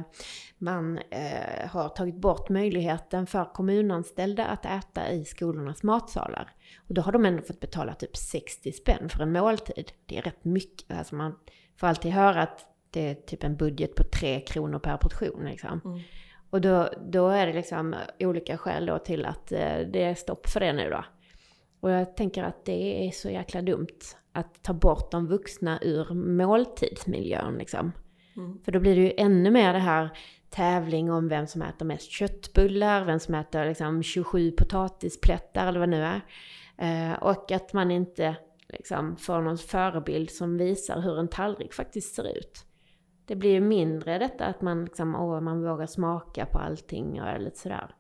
[0.57, 6.51] man eh, har tagit bort möjligheten för kommunanställda att äta i skolornas matsalar.
[6.87, 9.91] Och då har de ändå fått betala typ 60 spänn för en måltid.
[10.05, 10.97] Det är rätt mycket.
[10.97, 11.35] Alltså man
[11.79, 15.81] får alltid höra att det är typ en budget på 3 kronor per portion liksom.
[15.85, 15.99] Mm.
[16.49, 20.49] Och då, då är det liksom olika skäl då till att eh, det är stopp
[20.49, 21.05] för det nu då.
[21.79, 23.99] Och jag tänker att det är så jäkla dumt
[24.35, 27.91] att ta bort de vuxna ur måltidsmiljön liksom.
[28.37, 28.59] Mm.
[28.63, 30.17] För då blir det ju ännu mer det här
[30.49, 35.89] tävling om vem som äter mest köttbullar, vem som äter liksom 27 potatisplättar eller vad
[35.89, 36.21] det nu är.
[36.77, 38.35] Eh, och att man inte
[38.69, 42.65] liksom får någon förebild som visar hur en tallrik faktiskt ser ut.
[43.25, 47.39] Det blir ju mindre detta att man liksom, åh, man vågar smaka på allting och
[47.39, 47.95] lite sådär.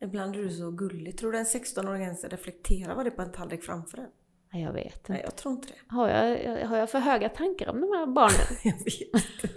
[0.00, 1.18] Ibland är du så gullig.
[1.18, 4.10] Tror du en 16-åring ens reflekterar vad det är på en tallrik framför en?
[4.52, 5.26] Nej, Jag vet Nej, inte.
[5.26, 5.94] jag tror inte det.
[5.94, 8.40] Har jag, har jag för höga tankar om de här barnen?
[8.64, 9.48] Jag vet inte.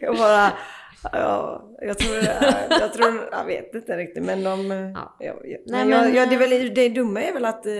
[0.00, 0.52] Jag bara...
[1.12, 2.16] Ja, jag tror...
[2.80, 4.70] Jag, tror, jag vet inte riktigt men de...
[4.70, 5.16] Ja.
[5.18, 7.72] Ja, ja, Nej, men jag, det, är väl, det dumma är väl att eh,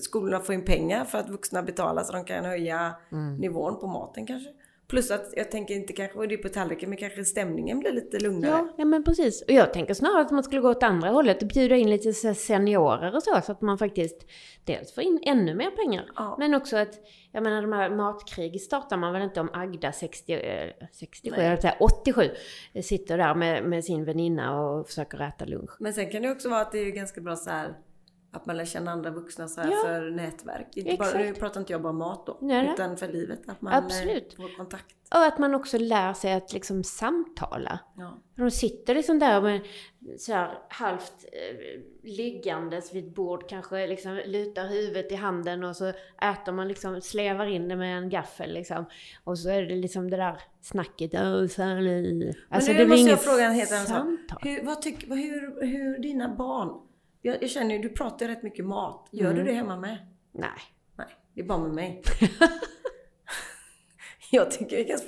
[0.00, 3.36] skolorna får in pengar för att vuxna betalar så de kan höja Mm.
[3.36, 4.48] nivån på maten kanske.
[4.88, 7.92] Plus att jag tänker inte kanske vad det är på tallriken men kanske stämningen blir
[7.92, 8.50] lite lugnare.
[8.50, 9.42] Ja, ja men precis.
[9.42, 12.12] Och jag tänker snarare att man skulle gå åt andra hållet och bjuda in lite
[12.34, 14.26] seniorer och så, så att man faktiskt
[14.64, 16.10] dels får in ännu mer pengar.
[16.16, 16.36] Ja.
[16.38, 16.94] Men också att,
[17.32, 21.46] jag menar de här matkrig startar man väl inte om Agda 60, eh, 67, Nej.
[21.46, 22.30] eller så här 87,
[22.82, 25.70] sitter där med, med sin väninna och försöker äta lunch.
[25.80, 27.74] Men sen kan det också vara att det är ganska bra så här
[28.36, 29.76] att man lär känna andra vuxna så här Ja.
[29.84, 30.76] för nätverk.
[30.76, 31.24] Inte bara, Exakt.
[31.24, 33.40] nu pratar inte jag bara mat då, Nej, utan för livet.
[33.48, 34.32] Att man Absolut.
[34.32, 34.92] eh, får kontakt.
[35.14, 37.78] Och att man också lär sig att liksom samtala.
[37.96, 38.18] Ja.
[38.36, 39.60] De sitter liksom där med
[40.18, 45.76] så här halvt eh, liggandes vid ett bord, kanske liksom lutar huvudet i handen och
[45.76, 45.88] så
[46.22, 48.84] äter man liksom, slevar in det med en gaffel liksom.
[49.24, 51.10] Och så är det liksom det där snacket.
[51.14, 54.44] "Åh, Sally." Alltså nu det måste jag fråga en helt annan sak.
[54.46, 56.85] Hur, vad tyck, vad- hur, hur dina barn,
[57.26, 59.08] jag, jag känner ju, du pratar ju rätt mycket mat.
[59.12, 59.36] Gör Mm.
[59.36, 59.98] du det hemma med?
[60.32, 60.50] Nej.
[60.96, 62.02] Nej, det är bara med mig.
[64.30, 64.98] Jag tycker vi kan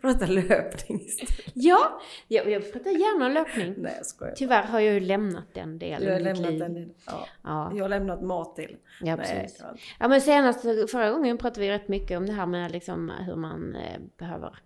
[0.00, 1.52] prata löpning istället.
[1.54, 3.74] Ja, jag, jag pratar gärna om löpning.
[3.78, 4.34] Nej jag skojar.
[4.34, 6.58] Tyvärr har jag ju lämnat den delen Jag har lämnat liv.
[6.58, 6.74] den.
[6.74, 6.94] delen.
[7.06, 7.26] Ja.
[7.42, 8.76] Ja, Jag har lämnat mat till.
[9.00, 9.60] ja, Nej, precis.
[9.60, 9.74] inte.
[10.00, 13.36] Ja men senast, förra gången pratade vi rätt mycket om det här med liksom hur
[13.36, 14.58] man eh, behöver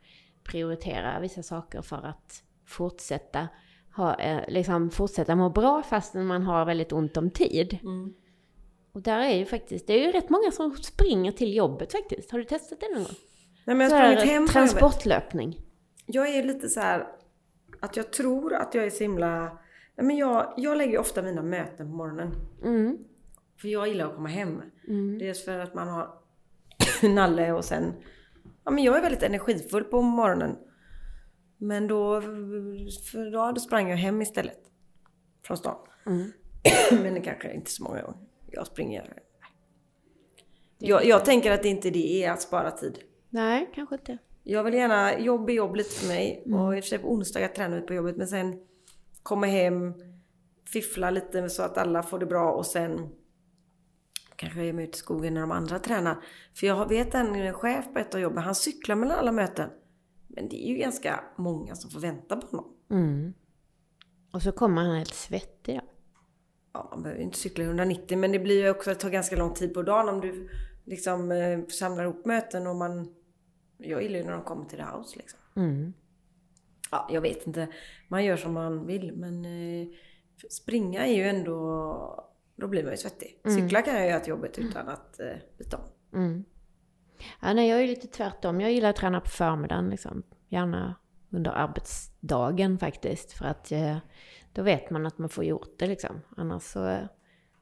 [0.45, 3.49] prioritera vissa saker för att fortsätta
[3.96, 7.78] ha, eh, liksom fortsätta må bra fastän man har väldigt ont om tid.
[7.82, 8.14] Mm.
[8.92, 12.30] Och där är ju faktiskt, det är ju rätt många som springer till jobbet faktiskt.
[12.30, 13.14] Har du testat det någon gång?
[13.64, 15.61] Nej men jag har sprungit hem transportlöpning.
[16.06, 17.06] Jag är lite så här
[17.80, 19.59] att jag tror att jag är så himla...
[19.96, 22.32] Nej men jag, jag lägger ofta mina möten på morgonen.
[22.64, 22.98] Mm.
[23.61, 24.62] För jag gillar att komma hem.
[24.88, 25.18] Mm.
[25.18, 26.11] Dels för att man har
[27.14, 27.92] nalle och sen...
[28.64, 30.56] Ja men jag är väldigt energifull på morgonen.
[31.59, 32.21] Men då...
[33.12, 34.61] För då, då sprang jag hem istället.
[35.47, 35.77] Från stan.
[36.07, 36.33] Mm.
[37.03, 38.27] men det kanske inte så många gånger.
[38.51, 39.23] Jag springer...
[40.79, 42.99] Jag, jag tänker att det inte det är att spara tid.
[43.31, 44.19] Nej, kanske inte.
[44.42, 46.42] Jag vill gärna, jobb är jobb lite för mig.
[46.47, 46.61] Mm.
[46.61, 48.16] Och i och för sig på onsdagar tränar vi på jobbet.
[48.16, 48.61] Men sen
[49.23, 49.95] komma hem,
[50.73, 53.09] fiffla lite så att alla får det bra och sen
[54.37, 56.16] kanske jag ger mig ut i skogen när de andra tränar.
[56.55, 59.71] För jag vet en chef på ett av jobben, han cyklar mellan alla möten.
[60.37, 62.77] Men det är ju ganska många som får vänta på honom.
[62.90, 63.35] Mm.
[64.33, 65.83] Och så kommer han helt svettig då.
[66.72, 69.37] Ja, man behöver ju inte cykla 190 men det blir ju också, det tar ganska
[69.37, 70.49] lång tid på dagen om du
[70.85, 73.14] liksom eh, samlar ihop möten och man...
[73.79, 75.40] Jag gillar ju när de kommer till det house liksom.
[75.57, 75.92] Mm.
[76.90, 77.68] Ja, jag vet inte.
[78.09, 79.88] Man gör som man vill men eh,
[80.51, 82.33] springa är ju ändå...
[82.57, 83.40] Då blir man ju svettig.
[83.44, 86.18] Cykla kan jag göra till jobbet utan att eh, byta om.
[86.20, 86.44] Mm.
[87.42, 88.61] Ja, nej, jag är lite tvärtom.
[88.61, 90.22] Jag gillar att träna på förmiddagen liksom.
[90.48, 90.94] Gärna
[91.31, 93.33] under arbetsdagen faktiskt.
[93.33, 93.96] För att eh,
[94.52, 96.20] då vet man att man får gjort det liksom.
[96.37, 96.98] Annars så eh,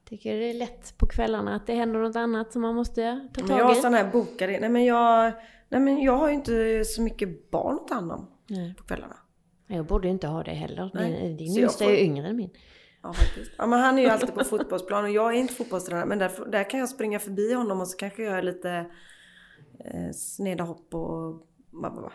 [0.08, 3.28] tycker jag det är lätt på kvällarna att det händer något annat som man måste
[3.34, 3.82] ta Men jag har tag i.
[3.82, 4.60] sån här bokade...
[4.60, 5.32] Nej men jag...
[5.68, 8.74] Nej men jag har ju inte så mycket barn att ta hand om Nej.
[8.74, 9.16] på kvällarna.
[9.66, 10.90] Jag borde ju inte ha det heller.
[10.94, 12.50] Din, din yngsta får- är ju yngre än min.
[13.02, 13.50] Ja faktiskt.
[13.58, 16.30] Ja men han är ju alltid på fotbollsplan och jag är inte fotbollstränare men där,
[16.50, 18.86] där kan jag springa förbi honom och så kanske jag gör lite
[20.14, 21.46] sneda hopp och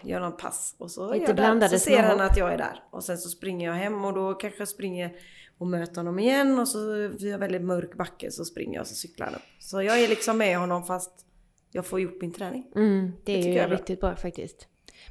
[0.04, 0.76] gör någon pass.
[0.78, 1.34] Och så, det.
[1.34, 2.84] blandade så ser han att jag är där.
[2.92, 5.16] Och sen så springer jag hem och då kanske jag springer
[5.58, 8.88] och möter honom igen och så vi har väldigt mörk backe så springer jag och
[8.88, 9.42] så cyklar han upp.
[9.60, 11.26] Så jag är liksom med honom fast
[11.72, 12.72] jag får gjort min träning.
[12.76, 13.78] Mm, det är tycker ju jag är bra.
[13.78, 14.68] riktigt bra faktiskt.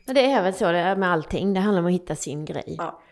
[0.07, 1.55] Men det är väl så det är med allting.
[1.55, 2.75] Det handlar om att hitta sin grej.
[2.79, 3.03] Ja.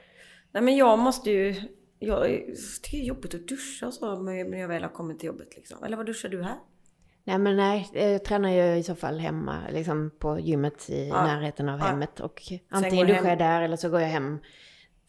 [0.53, 1.55] Nej men jag måste ju...
[1.99, 5.27] Jag tycker det är jobbigt att duscha och så när jag väl har kommit till
[5.27, 5.85] jobbet liksom.
[5.85, 6.57] Eller vad duschar du här?
[7.28, 11.24] Nej men nej, jag tränar ju i så fall hemma, liksom på gymmet i Ja.
[11.26, 11.84] närheten av Ja.
[11.86, 12.20] hemmet.
[12.20, 14.38] Och antingen du duschar jag där eller så går jag hem.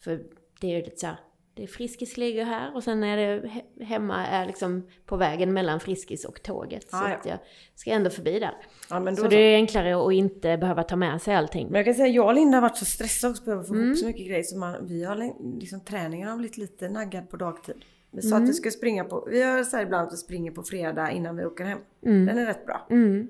[0.04, 0.20] För
[0.60, 1.16] det är ju lite så här,
[1.54, 5.52] det är Friskis ligger här och sen är det he- hemma är liksom på vägen
[5.52, 6.90] mellan Friskis och tåget.
[6.90, 7.38] Så Ja, att jag
[7.74, 8.54] ska ändå förbi där.
[8.90, 11.66] Ja, då Så det är enklare att inte behöva ta med sig allting.
[11.66, 13.86] Men jag kan säga jag och Linda har varit så stressade också behöver få Mm.
[13.86, 17.36] ihop så mycket grejer så man, vi har liksom träningen har blivit lite naggad på
[17.36, 17.84] dagtid.
[18.10, 18.42] Vi sa Mm.
[18.42, 21.10] att vi ska springa på, vi har så här ibland att vi springer på fredag
[21.10, 21.78] innan vi åker hem.
[22.06, 22.26] Mm.
[22.26, 22.86] Den är rätt bra.
[22.90, 23.28] Mm.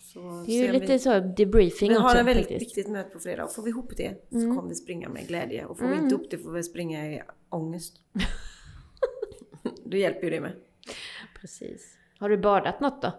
[0.00, 2.62] Så Det är ju ser vi- lite så debriefing vi också har en väldigt faktiskt.
[2.78, 4.56] viktigt möte på fredag och får vi ihop det så Mm.
[4.56, 5.64] kommer vi springa med glädje.
[5.64, 7.94] Och får vi inte ihop det får vi springa i ångest.
[9.84, 10.52] det hjälper ju det med.
[11.40, 11.96] Precis.
[12.18, 13.12] Har du badat något då?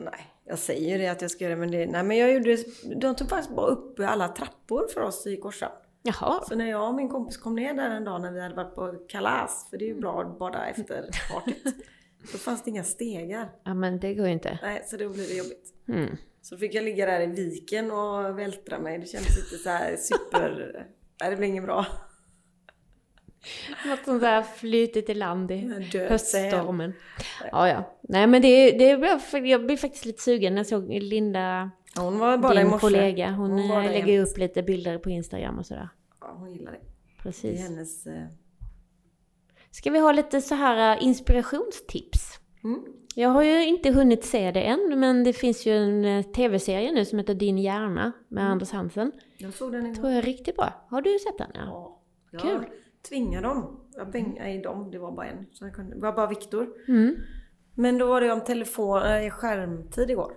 [0.00, 2.56] Nej, jag säger det att jag ska göra det men det, nej men jag gjorde,
[2.96, 5.72] de tog faktiskt bara upp alla trappor för oss i Korsa.
[6.02, 6.40] Jaha.
[6.48, 8.74] Så när jag och min kompis kom ner där en dag när vi hade varit
[8.74, 11.64] på kalas, för det är ju bra att bada efter partyt.
[12.32, 13.50] Då fanns det inga stegar.
[13.64, 14.58] Ja men det går ju inte.
[14.62, 15.74] Nej, så då blev det jobbigt.
[15.88, 16.16] Mm.
[16.42, 18.98] Så fick jag ligga där i viken och vältra mig.
[18.98, 20.86] Det kändes lite så här super...
[21.20, 21.86] Nej, det blev inget bra.
[23.86, 26.92] Något sånt där flytit i land i höststormen.
[27.52, 27.98] Ja, ja.
[28.00, 32.38] Nej men det, det jag blev faktiskt lite sugen när jag såg Linda, Hon var
[32.38, 32.80] bara i din morse.
[32.80, 33.30] kollega.
[33.30, 34.28] Hon, Hon eh, lägger jämt.
[34.28, 35.88] upp lite bilder på Instagram och sådär.
[36.20, 36.78] Ja, hon gillar det.
[36.78, 37.60] Det är Precis.
[37.60, 38.06] hennes...
[38.06, 38.24] eh,
[39.70, 42.38] Ska vi ha lite så här eh, inspirationstips?
[42.64, 42.80] Mm.
[43.14, 46.92] Jag har ju inte hunnit se det än, men det finns ju en eh, tv-serie
[46.92, 48.52] nu som heter Din hjärna med Mm.
[48.52, 49.12] Anders Hansen.
[49.38, 49.94] Jag såg den igår.
[49.94, 50.86] Tror jag är riktigt bra.
[50.90, 51.50] Har du sett den?
[51.54, 52.00] Ja.
[52.30, 52.38] Ja.
[52.40, 52.64] Kul.
[53.08, 53.80] tvingade dem.
[53.96, 55.46] Jag bäng, nej, dem, det var bara en.
[55.52, 56.68] Så jag kunde, det var bara Viktor.
[56.88, 57.16] Mm.
[57.74, 59.00] Men då var det om telefon,
[59.30, 60.32] skärmtid igår.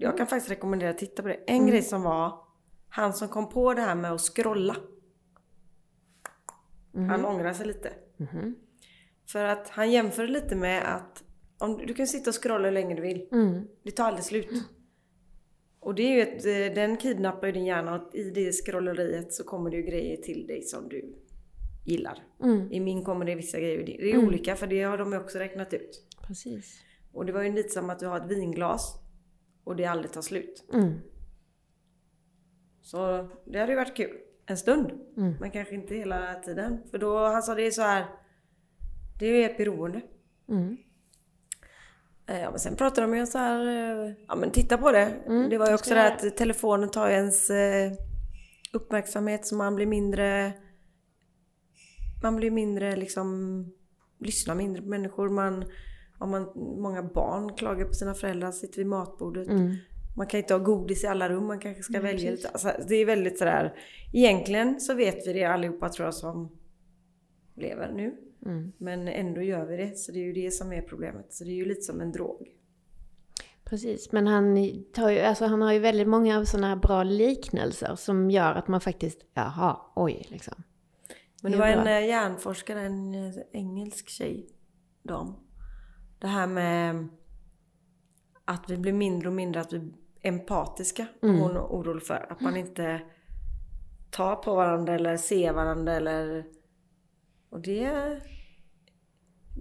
[0.00, 1.34] Jag kan faktiskt rekommendera att titta på det.
[1.46, 2.44] En grej som var
[2.88, 4.76] han som kom på det här med att scrolla.
[6.94, 7.92] Han ångrar sig lite.
[8.16, 8.56] Mhm.
[9.26, 11.24] För att han jämför lite med att
[11.58, 13.28] om, du kan sitta och scrolla hur länge du vill.
[13.32, 13.66] Mm.
[13.82, 14.50] Det tar aldrig slut.
[15.80, 19.32] Och det är ju ett, eh, den kidnappar ju din hjärna och i det scrolleriet
[19.32, 21.14] så kommer det ju grejer till dig som du
[21.86, 22.22] gillar.
[22.42, 22.72] Mm.
[22.72, 23.86] I min kommer det vissa grejer.
[23.86, 26.04] Det är olika för det har de ju också räknat ut.
[26.26, 26.82] Precis.
[27.12, 29.00] Och det var ju lite som att du har ett vinglas
[29.64, 30.64] och det aldrig tar slut.
[30.72, 31.00] Mm.
[32.82, 34.16] Så det hade ju varit kul.
[34.46, 34.90] En stund.
[35.16, 35.34] Mm.
[35.40, 36.78] Men kanske inte hela tiden.
[36.90, 38.06] För då, han sa det är så här.
[39.18, 40.00] Det är ju ett beroende.
[40.48, 40.76] Mm.
[42.26, 45.16] Eh, Ja, men sen pratade de ju så här, eh, ja men titta på det.
[45.26, 47.92] Mm, det var ju också det jag att telefonen tar ju ens eh,
[48.72, 50.52] uppmärksamhet så man blir mindre...
[52.22, 53.66] Man blir mindre liksom...
[54.18, 55.28] Lyssnar mindre på människor.
[55.28, 55.64] Man,
[56.20, 59.48] om man, många barn klagar på sina föräldrar, sitter vid matbordet.
[59.48, 59.76] Mm.
[60.16, 62.48] Man kan inte ha godis i alla rum, man kanske ska Nej, välja lite.
[62.48, 63.74] Alltså, det är väldigt sådär...
[64.12, 66.58] Egentligen så vet vi det allihopa tror jag som
[67.56, 68.16] lever nu.
[68.46, 68.72] Mm.
[68.78, 69.98] Men ändå gör vi det.
[69.98, 71.32] Så det är ju det som är problemet.
[71.32, 72.48] Så det är ju lite som en drog.
[73.64, 74.56] Precis, men han,
[74.92, 78.68] tar ju, alltså han har ju väldigt många sådana här bra liknelser som gör att
[78.68, 80.62] man faktiskt, jaha, oj liksom.
[81.42, 81.92] Men Det det var en bra.
[81.92, 84.46] eh, hjärnforskare, en eh, engelsk tjej,
[85.02, 85.34] dam.
[86.20, 87.08] Det här med
[88.44, 91.06] att vi blir mindre och mindre att vi empatiska.
[91.22, 91.38] Mm.
[91.40, 92.26] Hon är orolig för.
[92.32, 93.00] Att man inte
[94.10, 96.44] tar på varandra eller ser varandra eller...
[97.50, 98.20] Och det...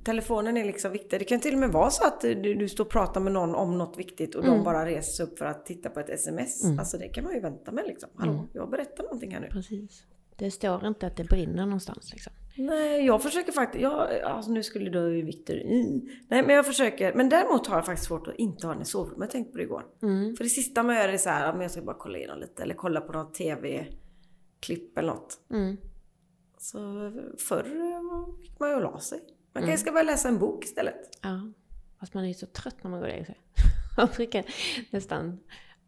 [0.04, 1.19] Telefonen är liksom viktig.
[1.19, 3.56] Det kan till och med vara så att du, du står och pratar med någon
[3.56, 4.63] om något viktigt och de Mm.
[4.63, 6.65] bara reser sig upp för att titta på ett sms.
[6.80, 8.10] Alltså det kan man ju vänta med liksom.
[8.15, 8.45] Hallå, Mm.
[8.54, 9.48] jag berättar någonting här nu.
[9.48, 10.04] Precis.
[10.36, 12.34] Det står inte att det brinner någonstans liksom.
[12.58, 13.82] Nej, jag försöker faktiskt...
[13.82, 16.02] Jag, alltså nu skulle då ju Viktor i.
[16.28, 17.14] Nej, men jag försöker.
[17.14, 19.20] Men däremot har jag faktiskt svårt att inte ha den i sovrummet.
[19.22, 19.86] Jag tänkte på det igår.
[20.02, 20.36] Mm.
[20.36, 22.64] För det sista man gör är så här, men jag ska bara kolla igenom lite.
[22.64, 25.38] Eller kolla på något TV-klipp eller något.
[25.52, 25.78] Mm.
[26.58, 26.80] Så
[27.48, 27.66] förr
[28.42, 29.20] gick man ju la sig.
[29.54, 29.70] Man Mm.
[29.70, 30.96] kanske ska börja läsa en bok istället.
[31.22, 31.52] Ja.
[32.00, 33.38] Fast man är ju så trött när man går och lägger sig.
[33.98, 34.46] Man brukar
[34.92, 35.40] nästan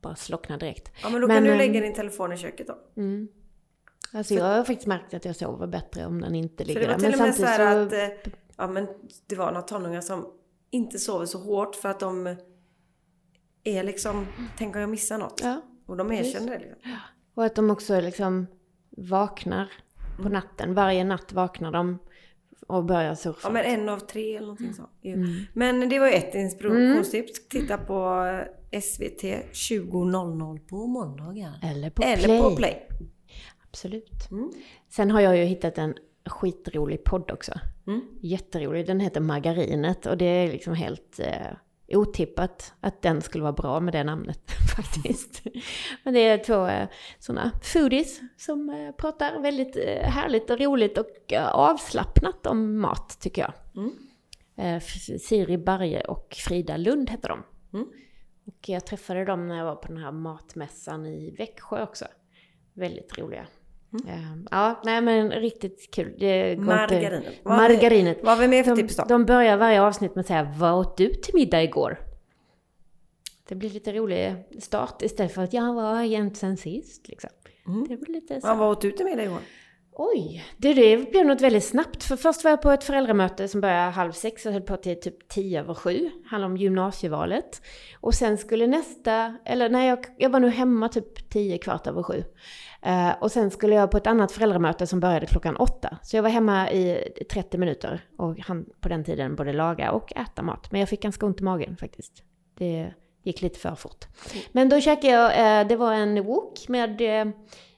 [0.01, 0.91] bara slockna direkt.
[1.03, 2.77] Ja, men då Men, kan du ehm, lägga din telefon i köket då.
[3.01, 3.27] Mm.
[4.13, 6.87] Alltså jag har faktiskt märkt att jag sover bättre om den inte För ligger det
[6.87, 7.11] var där.
[7.11, 7.87] till och med så här så...
[7.87, 7.93] att...
[7.93, 8.87] eh, Ja, men
[9.27, 10.27] det var några tonåringar som
[10.71, 12.35] inte sover så hårt för att de
[13.63, 14.27] är liksom...
[14.57, 15.41] Tänk om jag missar något.
[15.43, 15.61] Ja.
[15.85, 16.97] Och de erkänner det liksom.
[17.35, 18.47] Och att de också liksom
[18.89, 19.71] vaknar
[20.15, 20.33] på Mm.
[20.33, 20.73] natten.
[20.73, 21.97] Varje natt vaknar de
[22.67, 23.47] och börjar surfa.
[23.47, 24.89] Ja men en av tre eller någonting så.
[25.03, 25.27] Mm.
[25.53, 27.47] Men det var ju ett inspirationstips.
[27.47, 28.25] Titta på
[28.81, 31.53] SVT 20.00 på måndagar.
[31.63, 32.41] Eller på Eller Play.
[32.41, 32.87] på Play.
[33.71, 34.31] Absolut.
[34.31, 34.51] Mm.
[34.89, 37.53] Sen har jag ju hittat en skitrolig podd också.
[37.87, 38.01] Mm.
[38.21, 38.87] Jätterolig.
[38.87, 43.79] Den heter Margarinet och det är liksom helt eh, otippat att den skulle vara bra
[43.79, 45.43] med det namnet faktiskt.
[46.03, 46.87] Men det är två eh,
[47.19, 53.17] sådana foodies som eh, pratar väldigt eh, härligt och roligt och eh, avslappnat om mat
[53.21, 53.53] tycker jag.
[53.75, 53.93] Mm.
[54.55, 54.81] Eh,
[55.19, 57.43] Siri Barje och Frida Lund heter de.
[57.73, 57.87] Mm.
[58.47, 62.05] Och jag träffade dem när jag var på den här matmässan i Växjö också.
[62.73, 63.47] Väldigt roliga.
[63.93, 64.07] Mm.
[64.07, 66.11] Eh, Ja, nej men riktigt kul.
[66.59, 67.23] Margarinet.
[67.43, 68.19] Vad Margarinet.
[68.23, 69.03] Vad har vi mer för De, tips då?
[69.07, 71.99] de börjar varje avsnitt med att säga Vad åt du till middag igår?
[73.47, 77.07] Det blir lite rolig start istället för att jag var hänt sen sist.
[77.07, 77.29] Liksom.
[77.67, 77.87] Mm.
[77.87, 78.47] Det blir lite så.
[78.47, 79.39] Ja, vad åt du till middag igår?
[79.93, 82.03] Oj, det, det blev något väldigt snabbt.
[82.03, 84.99] För först var jag på ett föräldramöte som började halv sex och höll på till
[84.99, 86.09] typ tio över sju.
[86.25, 87.61] Handlade om gymnasievalet.
[87.99, 92.03] Och sen skulle nästa, eller nej jag, jag var nu hemma typ tio kvart över
[92.03, 92.23] sju.
[92.81, 95.97] Eh, och sen skulle jag på ett annat föräldramöte som började klockan åtta.
[96.03, 100.17] Så jag var hemma i 30 minuter och han på den tiden både laga och
[100.17, 100.71] äta mat.
[100.71, 102.23] Men jag fick ganska ont i magen faktiskt.
[102.57, 104.05] Det gick lite för fort.
[104.51, 107.33] Men då käkade jag, eh, det var en wok med eh,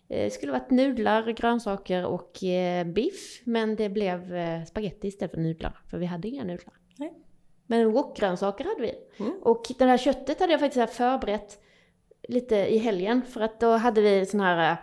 [0.08, 3.42] det skulle varit nudlar, grönsaker och eh, biff.
[3.44, 5.80] Men det blev eh, spaghetti istället för nudlar.
[5.90, 6.74] För vi hade inga nudlar.
[6.98, 7.14] Nej.
[7.68, 8.94] Men wokgrönsaker hade vi.
[9.18, 9.34] Mm.
[9.42, 11.60] Och det här köttet hade jag faktiskt förberett
[12.28, 13.22] lite i helgen.
[13.22, 14.78] För att då hade vi sån här, eh,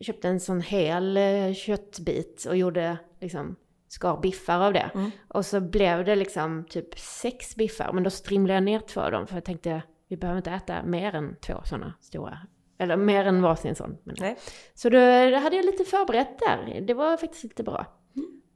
[0.00, 3.56] köpte en sån hel eh, köttbit och gjorde liksom,
[3.88, 4.90] skar biffar av det.
[4.94, 5.10] Mm.
[5.28, 7.92] Och så blev det liksom typ sex biffar.
[7.92, 9.26] Men då strimlade jag ner två av dem.
[9.26, 12.38] För jag tänkte, vi behöver inte äta mer än två sådana stora.
[12.78, 13.98] Eller mer än varsin sån.
[14.04, 14.36] Men Nej.
[14.74, 14.98] så då
[15.36, 16.80] hade jag lite förberett där.
[16.80, 17.86] Det var faktiskt lite bra.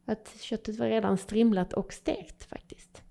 [0.06, 3.02] Att köttet var redan strimlat och stekt faktiskt.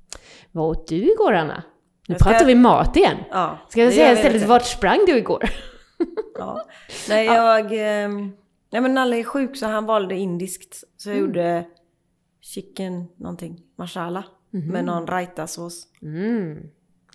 [0.52, 1.64] Vad åt du igår Anna?
[2.08, 3.18] Nu Jag pratar vi mat igen.
[3.32, 5.44] Ja, Ska jag säga istället, vart sprang du igår?
[6.38, 6.66] Ja.
[7.10, 7.72] Nej, jag...
[7.72, 8.32] ehm,
[8.72, 10.84] Nej, men Nalle är sjuk så han valde indiskt.
[10.98, 11.28] Så jag Mm.
[11.28, 11.66] gjorde
[12.42, 14.24] chicken någonting, masala.
[14.52, 15.88] Med någon raita-sås.
[16.02, 16.70] Mm,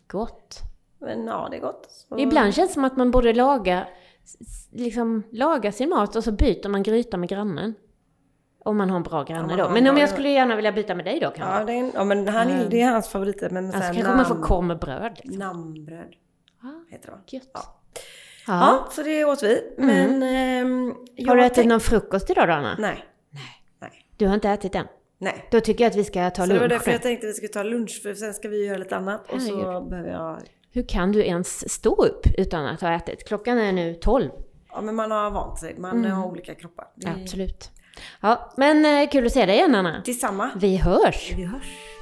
[0.06, 0.58] gott.
[0.98, 1.86] Men ja, det är gott.
[1.90, 2.18] Så...
[2.18, 3.86] Ibland känns det som att man borde laga,
[4.72, 7.74] liksom, laga sin mat och så byter man gryta med grannen.
[8.58, 9.66] Om man har en bra granne man då.
[9.66, 11.58] en Men om jag skulle gärna vilja byta med dig då kanske?
[11.58, 13.50] Ja, det är, ja men han, är- det är hans favorit.
[13.50, 15.12] Men så Alltså kanske man får korv med bröd.
[15.22, 15.38] Liksom.
[15.38, 16.14] Namnbröd
[16.62, 17.50] Ah, heter det gött.
[17.54, 17.60] Ja.
[18.46, 18.52] Ja.
[18.60, 19.74] Ja, så det åt vi.
[19.78, 20.22] Men...
[20.22, 22.76] ehm, jag Har du ätit tänk- någon frukost idag då Anna?
[22.78, 23.04] Nej.
[23.30, 23.42] Nej.
[23.80, 24.06] Nej.
[24.16, 24.86] Du har inte ätit än?
[25.18, 25.48] Nej.
[25.50, 27.30] Då tycker jag att vi ska ta Så det var lunch därför jag tänkte att
[27.30, 29.32] vi skulle ta lunch för sen ska vi göra lite annat.
[29.32, 30.38] Och så behöver jag...
[30.74, 33.28] Hur kan du ens stå upp utan att ha ätit?
[33.28, 34.30] Klockan är nu 12.
[34.72, 35.78] Ja, men man har vant sig.
[35.78, 36.86] Man har olika kroppar.
[37.04, 37.70] Är Absolut.
[38.20, 40.02] Ja, men eh, kul att se dig igen Anna.
[40.06, 40.50] Detsamma.
[40.56, 41.32] Vi hörs!
[41.36, 41.93] Vi hörs.